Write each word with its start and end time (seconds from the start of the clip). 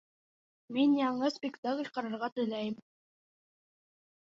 Мин 0.77 0.95
яңы 0.99 1.29
спектакль 1.35 1.93
ҡарарға 1.99 2.31
теләйем 2.41 2.83